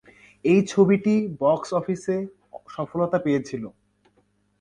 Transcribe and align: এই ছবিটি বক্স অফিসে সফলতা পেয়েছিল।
এই 0.45 0.59
ছবিটি 0.67 1.15
বক্স 1.39 1.69
অফিসে 1.73 2.17
সফলতা 2.67 3.17
পেয়েছিল। 3.19 3.63